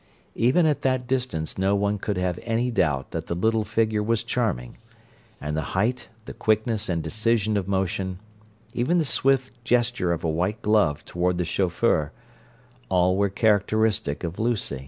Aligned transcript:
Even 0.33 0.65
at 0.65 0.81
that 0.81 1.05
distance 1.05 1.59
no 1.59 1.75
one 1.75 1.99
could 1.99 2.17
have 2.17 2.39
any 2.41 2.71
doubt 2.71 3.11
that 3.11 3.27
the 3.27 3.35
little 3.35 3.63
figure 3.63 4.01
was 4.01 4.23
charming; 4.23 4.79
and 5.39 5.55
the 5.55 5.61
height, 5.77 6.09
the 6.25 6.33
quickness 6.33 6.89
and 6.89 7.03
decision 7.03 7.55
of 7.55 7.67
motion, 7.67 8.17
even 8.73 8.97
the 8.97 9.05
swift 9.05 9.51
gesture 9.63 10.11
of 10.11 10.23
a 10.23 10.27
white 10.27 10.59
glove 10.63 11.05
toward 11.05 11.37
the 11.37 11.45
chauffeur—all 11.45 13.15
were 13.15 13.29
characteristic 13.29 14.23
of 14.23 14.39
Lucy. 14.39 14.79